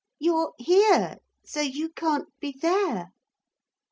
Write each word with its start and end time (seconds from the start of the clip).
'You're 0.17 0.51
here. 0.57 1.19
So 1.45 1.59
you 1.61 1.89
can't 1.89 2.27
be 2.39 2.57
there.' 2.59 3.13